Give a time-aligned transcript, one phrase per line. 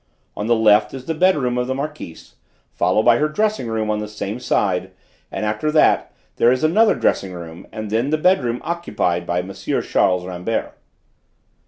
[0.35, 2.33] On the left is the bedroom of the Marquise,
[2.73, 4.89] followed by her dressing room on the same side,
[5.31, 9.53] and after that there is another dressing room and then the bedroom occupied by M.
[9.53, 10.73] Charles Rambert."